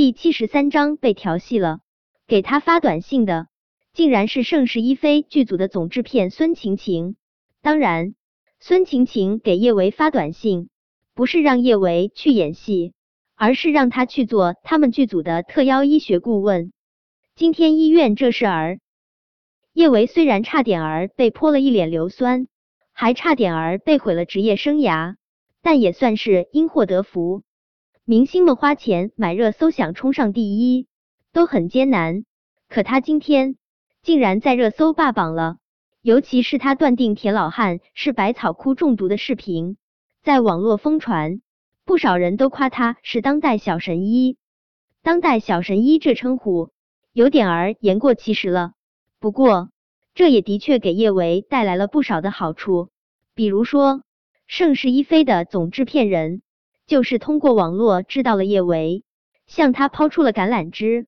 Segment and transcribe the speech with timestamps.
[0.00, 1.80] 第七十三章被调戏了，
[2.26, 3.48] 给他发短信的
[3.92, 7.16] 竟然是《盛世一妃》剧组的总制片孙晴晴。
[7.60, 8.14] 当然，
[8.60, 10.70] 孙晴晴给叶维发短信，
[11.14, 12.94] 不是让叶维去演戏，
[13.36, 16.72] 而是让他去做他们剧组的特邀医学顾问。
[17.36, 18.78] 今天医院这事儿，
[19.74, 22.46] 叶维虽然差点儿被泼了一脸硫酸，
[22.94, 25.16] 还差点儿被毁了职业生涯，
[25.60, 27.42] 但也算是因祸得福。
[28.10, 30.88] 明星们花钱买热搜，想冲上第一
[31.32, 32.24] 都很艰难。
[32.68, 33.54] 可他今天
[34.02, 35.58] 竟然在热搜霸榜了，
[36.02, 39.76] 尤其是他断定田老汉是百草枯中毒的视频，
[40.24, 41.40] 在网络疯传，
[41.84, 44.38] 不少人都夸他是当代小神医。
[45.04, 46.70] 当代小神医这称呼
[47.12, 48.72] 有点儿言过其实了。
[49.20, 49.70] 不过
[50.14, 52.88] 这也的确给叶维带来了不少的好处，
[53.36, 53.98] 比如说
[54.48, 56.42] 《盛世一飞》的总制片人。
[56.90, 59.04] 就是通过网络知道了叶维，
[59.46, 61.04] 向他抛出了橄榄枝。《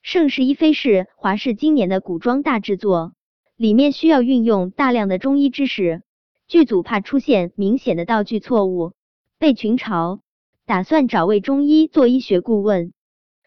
[0.00, 3.12] 盛世一飞》是华视今年的古装大制作，
[3.56, 6.04] 里面需要运用大量的中医知识，
[6.46, 8.92] 剧组怕出现明显的道具错误
[9.40, 10.20] 被群嘲，
[10.66, 12.92] 打算找位中医做医学顾问。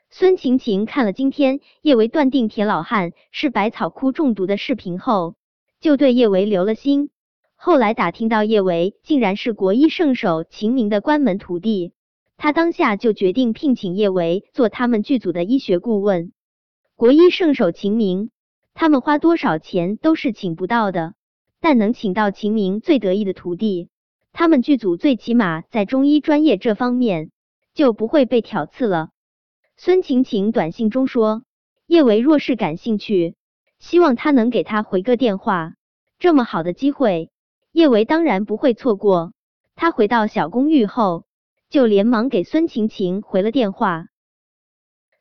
[0.10, 5.36] 孙晴晴看了今天叶维断定田老汉是百草枯中毒的视频后，
[5.80, 7.12] 就对叶维留了心。
[7.66, 11.94] 后来打听到叶维竟然是国医圣手秦明的关门徒弟，
[12.36, 16.34] 他当下就决定聘请叶维做他们剧组的医学顾问。
[16.98, 18.32] 国医圣手秦明，
[18.74, 21.14] 他们花多少钱都是请不到的，
[21.62, 23.88] 但能请到秦明最得意的徒弟，
[24.34, 27.32] 他们剧组最起码在中医专业这方面
[27.74, 29.12] 就不会被挑刺了。
[29.78, 31.44] 孙晴晴短信中说，
[31.88, 33.36] 叶维若是感兴趣，
[33.80, 35.76] 希望他能给他回个电话，
[36.20, 37.30] 这么好的机会。
[37.74, 39.34] 叶维当然不会错过。
[39.76, 41.26] 他回到小公寓后，
[41.70, 44.06] 就连忙给孙晴晴回了电话。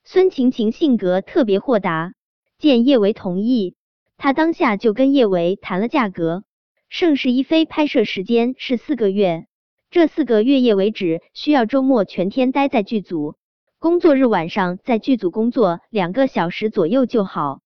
[0.05, 2.13] 孙晴晴性格特别豁达，
[2.59, 3.75] 见叶维同意，
[4.19, 6.45] 他当下就跟叶维谈了价格。
[6.91, 9.47] 盛世一飞拍摄时间是四个月，
[9.91, 13.37] 这四个月叶维只需要周末全天待在剧组，
[13.79, 17.61] 工作日晚上在剧组工作两个小时左右就好。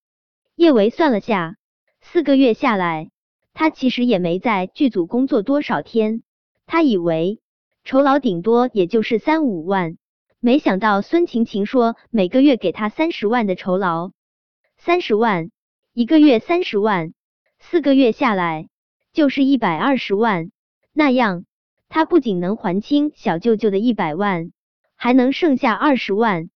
[0.55, 1.57] 叶维算了下，
[2.01, 3.11] 四个月下来。
[3.59, 6.23] 他其实也没在剧组工作多少天，
[6.67, 7.41] 他以为
[7.85, 9.97] 酬劳顶多也就是三五万，
[10.41, 14.11] 没想到孙晴晴说每个月给他三十万的酬劳，
[14.77, 15.51] 三十万
[15.95, 17.15] 一个月三十万，
[17.59, 18.69] 四个月下来
[19.15, 20.51] 就是一百二十万，
[20.93, 21.47] 那样
[21.89, 24.53] 他不仅能还清小舅舅的一百万，
[24.97, 26.51] 还能剩下二十万。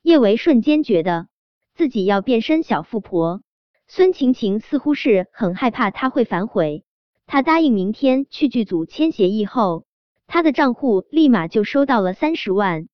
[0.00, 1.26] 叶维瞬间觉得
[1.74, 3.42] 自己要变身小富婆。
[3.88, 6.84] 孙晴晴似乎是很害怕他会反悔，
[7.26, 9.86] 他答应明天去剧组签协议后，
[10.26, 12.88] 他的账户立马就收到了三十万。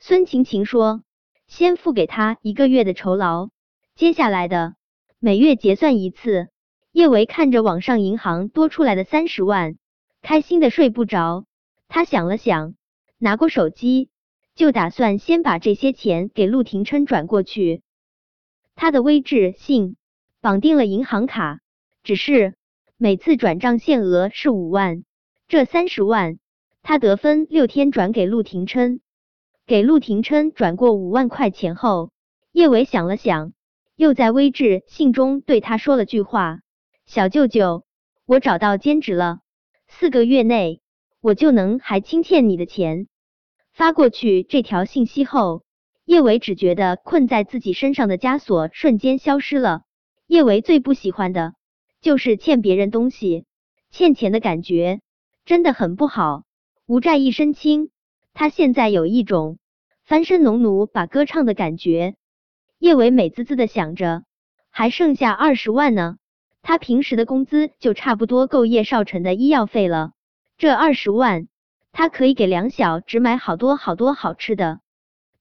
[0.00, 1.02] 孙晴晴说，
[1.46, 3.50] 先付给他一个月的酬劳，
[3.94, 4.74] 接下来的
[5.18, 6.48] 每月结算一次。
[6.92, 9.76] 叶维看着网上银行多出来的三十万，
[10.22, 11.44] 开心的睡不着。
[11.88, 12.74] 他想了想，
[13.18, 14.08] 拿过手机，
[14.54, 17.82] 就打算先把这些钱给陆廷琛转过去。
[18.74, 19.96] 他的微智信。
[20.42, 21.60] 绑定了银行卡，
[22.02, 22.54] 只是
[22.96, 25.04] 每次转账限额是五万，
[25.46, 26.40] 这三十万
[26.82, 29.00] 他得分六天转给陆廷琛。
[29.66, 32.10] 给陆廷琛转过五万块钱后，
[32.50, 33.52] 叶伟想了想，
[33.94, 36.58] 又在微智信中对他说了句话
[37.06, 37.84] ：“小舅舅，
[38.26, 39.38] 我找到兼职了，
[39.86, 40.80] 四个月内
[41.20, 43.06] 我就能还清欠你的钱。”
[43.72, 45.62] 发过去这条信息后，
[46.04, 49.82] 叶伟只觉得困在自己身上的枷锁瞬间消失了。
[50.32, 51.52] 叶维最不喜欢的
[52.00, 53.44] 就是欠别人东西，
[53.90, 55.02] 欠钱的感觉
[55.44, 56.44] 真的很不好。
[56.86, 57.90] 无债一身轻，
[58.32, 59.58] 他现在有一种
[60.06, 62.14] 翻身农奴把歌唱的感觉。
[62.78, 64.22] 叶维美滋滋的想着，
[64.70, 66.16] 还剩下二十万呢，
[66.62, 70.12] 他平时的工资就差不多够叶少晨的医药费了。
[70.56, 71.46] 这二十万，
[71.92, 74.80] 他可以给梁小只买好多好多好吃的。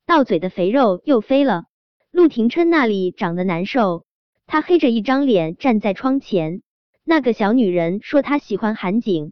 [0.06, 1.63] 到嘴的肥肉又飞了，
[2.12, 4.04] 陆廷琛那里长得难受。
[4.51, 6.62] 他黑着一张脸站在窗前，
[7.06, 9.31] 那个小女人说她喜欢韩景，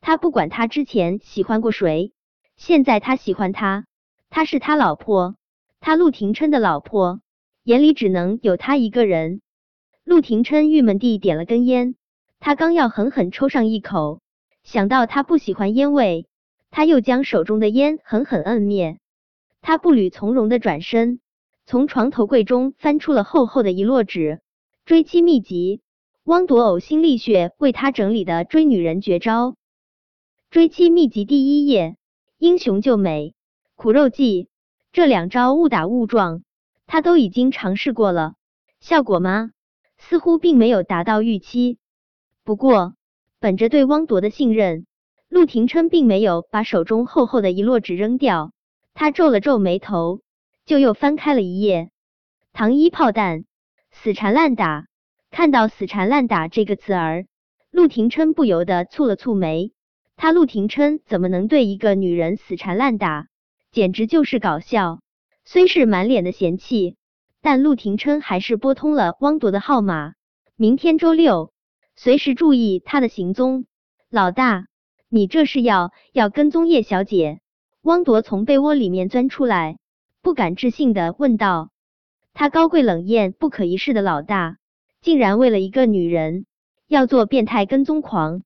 [0.00, 2.14] 他不管他之前喜欢过谁，
[2.56, 3.84] 现在他喜欢他，
[4.30, 5.36] 他是他老婆，
[5.78, 7.20] 他陆廷琛的老婆，
[7.64, 9.42] 眼里只能有他一个人。
[10.04, 11.94] 陆廷琛郁闷地点了根烟，
[12.40, 14.22] 他刚要狠狠抽上一口，
[14.62, 16.28] 想到他不喜欢烟味，
[16.70, 19.00] 他又将手中的烟狠狠摁灭，
[19.60, 21.20] 他步履从容的转身，
[21.66, 24.40] 从床头柜中翻出了厚厚的一摞纸。
[24.86, 25.80] 追妻秘籍，
[26.22, 29.56] 汪铎呕心沥血为他整理的追女人绝招。
[30.48, 31.96] 追妻秘籍第一页：
[32.38, 33.34] 英雄救美，
[33.74, 34.48] 苦肉计。
[34.92, 36.44] 这两招误打误撞，
[36.86, 38.34] 他都已经尝试过了，
[38.78, 39.50] 效果吗？
[39.98, 41.78] 似乎并没有达到预期。
[42.44, 42.94] 不过，
[43.40, 44.86] 本着对汪铎的信任，
[45.28, 48.52] 陆廷琛并没有把手中厚厚的一摞纸扔掉。
[48.94, 50.20] 他皱了皱眉头，
[50.64, 51.90] 就又翻开了一页。
[52.52, 53.46] 糖衣炮弹，
[54.02, 54.86] 死缠烂打。
[55.30, 57.26] 看到“死缠烂打”这个词儿，
[57.70, 59.72] 陆廷琛不由得蹙了蹙眉。
[60.16, 63.26] 他陆廷琛怎么能对一个女人死缠烂打？
[63.72, 65.00] 简直就是搞笑！
[65.44, 66.96] 虽是满脸的嫌弃，
[67.42, 70.14] 但陆廷琛还是拨通了汪铎的号码。
[70.56, 71.52] 明天周六，
[71.96, 73.66] 随时注意他的行踪。
[74.10, 74.66] 老大，
[75.08, 77.40] 你这是要要跟踪叶小姐？
[77.82, 79.78] 汪铎从被窝里面钻出来，
[80.22, 81.70] 不敢置信的问道
[82.38, 84.58] ：“他高贵冷艳、不可一世的老大，
[85.00, 86.44] 竟然为了一个女人
[86.86, 88.42] 要做变态跟踪狂？”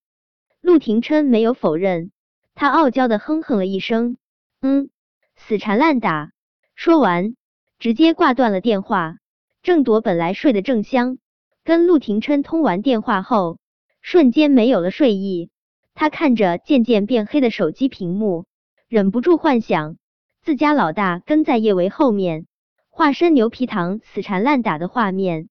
[0.62, 2.12] 陆廷琛没有否认，
[2.54, 4.16] 他傲娇的哼哼了一声
[4.62, 4.90] ：“嗯。”
[5.34, 6.31] 死缠烂打，
[6.76, 7.34] 说完
[7.81, 9.16] 直接挂断了电话。
[9.60, 11.19] 郑铎本来睡得正香，
[11.64, 13.58] 跟陆廷琛通完电话后，
[14.00, 15.50] 瞬间没有了睡意。
[15.96, 18.44] 他看着渐渐变黑的手机屏幕，
[18.87, 19.96] 忍不住幻想
[20.42, 22.46] 自家老大跟在叶维后面，
[22.90, 25.48] 化身牛皮糖死缠烂打的画面。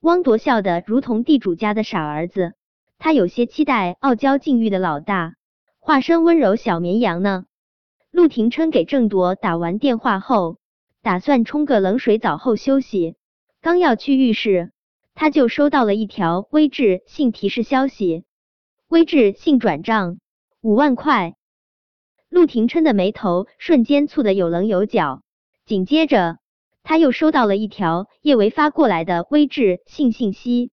[0.00, 2.54] 汪铎笑得如同地主家的傻儿子，
[2.98, 5.34] 他有些期待傲娇禁欲的老大
[5.78, 7.44] 化身温柔小绵羊呢。
[8.10, 10.58] 陆廷琛给郑铎打完电话后，
[11.02, 13.14] 打算冲个冷水澡后休息。
[13.60, 14.72] 刚要去浴室，
[15.14, 18.24] 他就收到了一条微智信提示消息：
[18.88, 20.18] 微智信转账
[20.62, 21.34] 五万块。
[22.30, 25.22] 陆廷琛的眉头瞬间蹙得有棱有角。
[25.66, 26.38] 紧接着，
[26.90, 30.72] 他又收到了一条叶维发过来的微智信信息：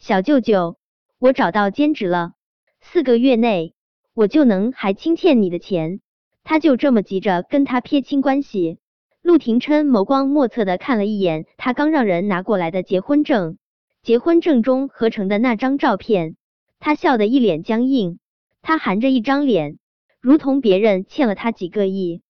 [0.00, 0.78] 小舅舅，
[1.20, 2.32] 我找到兼职了，
[2.80, 3.72] 四个月内
[4.14, 6.00] 我就能还清欠你的钱。
[6.42, 8.78] 他就这么急着跟他撇清关系？
[9.22, 13.56] 陆廷琛眸光莫测的看了一眼他刚让人拿过来的结婚证，
[14.02, 16.34] 结婚证中合成的那张照片，
[16.80, 18.18] 他笑得一脸僵硬。
[18.60, 19.78] 他含着一张脸，
[20.20, 22.22] 如同别人欠了他几个亿。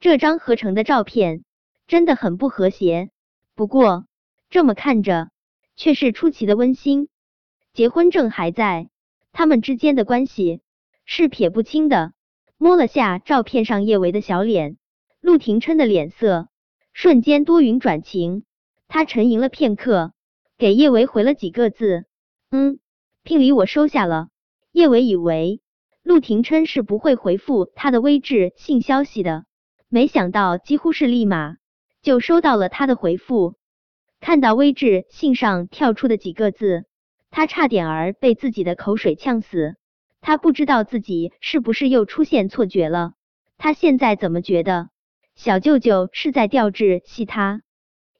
[0.00, 1.44] 这张合成的照片
[1.88, 3.10] 真的很不和谐，
[3.56, 4.06] 不过
[4.50, 5.30] 这么看着
[5.74, 7.08] 却是出奇的温馨。
[7.72, 8.90] 结婚证还在，
[9.32, 10.60] 他们之间的关系
[11.06, 12.12] 是撇不清的。
[12.58, 14.76] 摸了下照片上叶维的小脸，
[15.20, 16.48] 陆廷琛的脸色
[16.92, 18.44] 瞬间多云转晴。
[18.86, 20.12] 他沉吟了片刻，
[20.58, 22.04] 给叶维回了几个字
[22.50, 22.80] ：“嗯，
[23.22, 24.28] 聘礼我收下了。”
[24.72, 25.62] 叶维以为
[26.02, 29.46] 陆廷琛是不会回复他的微智信消息的，
[29.88, 31.56] 没想到几乎是立马
[32.02, 33.54] 就收到了他的回复。
[34.20, 36.84] 看到微智信上跳出的几个字，
[37.30, 39.76] 他差点儿被自己的口水呛死。
[40.20, 43.12] 他不知道自己是不是又出现错觉了。
[43.56, 44.90] 他现在怎么觉得
[45.36, 47.62] 小舅舅是在调制戏他？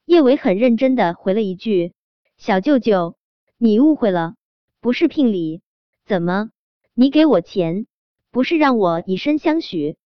[0.05, 1.93] 叶伟很认真的回了一句
[2.39, 3.17] ：“小舅舅，
[3.59, 4.37] 你误会了，
[4.81, 5.61] 不是聘礼。
[6.07, 6.51] 怎么？
[6.95, 7.87] 你给我钱，
[8.31, 9.97] 不是让我以身相许？”